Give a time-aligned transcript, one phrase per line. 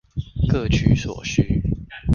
[0.49, 1.61] 各取所需